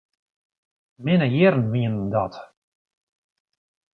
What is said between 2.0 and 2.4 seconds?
dat.